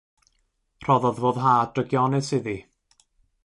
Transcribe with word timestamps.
Rhoddodd 0.85 1.21
foddhad 1.25 1.71
drygionus 1.75 2.33
iddi. 2.39 2.57